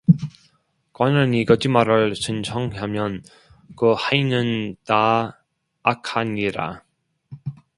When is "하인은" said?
3.95-4.75